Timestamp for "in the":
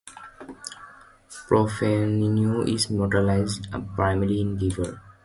4.41-4.71